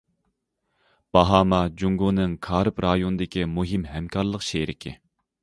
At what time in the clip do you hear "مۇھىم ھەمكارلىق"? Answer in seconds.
3.53-4.49